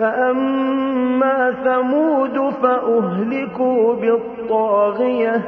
[0.00, 5.42] فأما ثمود فأهلكوا بالطاغية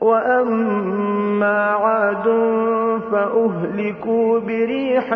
[0.00, 2.24] وأما عاد
[3.12, 5.14] فأهلكوا بريح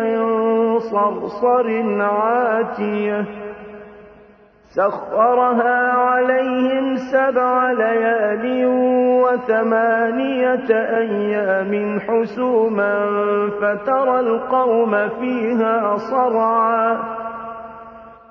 [0.77, 3.25] صرصر عاتية.
[4.75, 8.65] سخرها عليهم سبع ليال
[9.23, 13.09] وثمانية أيام حسوما
[13.61, 17.16] فترى القوم فيها صرعا.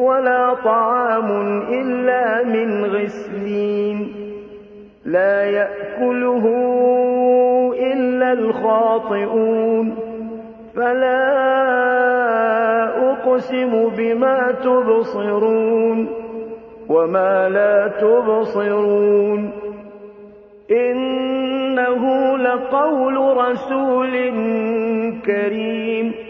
[0.00, 4.12] ولا طعام إلا من غسلين.
[5.04, 6.44] لا يأكله
[7.92, 9.94] إلا الخاطئون.
[10.76, 11.20] فلا
[13.12, 16.08] أقسم بما تبصرون
[16.88, 19.50] وما لا تبصرون.
[20.70, 21.30] إن
[21.80, 24.10] وإنه لقول رسول
[25.26, 26.29] كريم.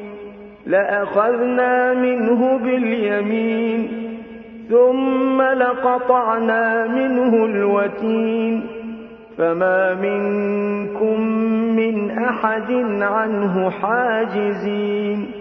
[0.65, 3.87] لأخذنا منه باليمين
[4.69, 8.63] ثم لقطعنا منه الوتين.
[9.37, 11.21] فما منكم
[11.75, 12.71] من أحد
[13.01, 15.31] عنه حاجزين.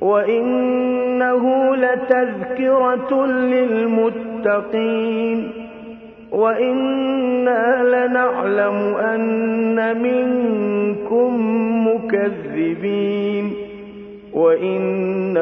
[0.00, 5.50] وإنه لتذكرة للمتقين.
[6.32, 9.39] وإنا لنعلم أن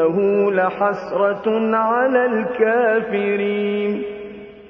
[0.09, 4.03] وإنه لحسرة على الكافرين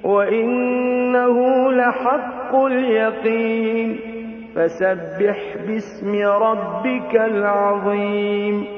[0.05, 3.96] وإنه لحق اليقين
[4.55, 8.78] فسبح باسم ربك العظيم